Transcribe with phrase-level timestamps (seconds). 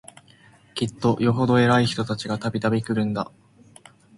[0.73, 3.31] きっとよほど偉い人たちが、度々来るんだ